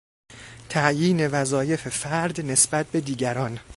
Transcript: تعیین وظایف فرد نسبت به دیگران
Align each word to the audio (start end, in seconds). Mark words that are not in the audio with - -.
تعیین 0.69 1.27
وظایف 1.27 1.87
فرد 1.87 2.41
نسبت 2.41 2.85
به 2.87 3.01
دیگران 3.01 3.59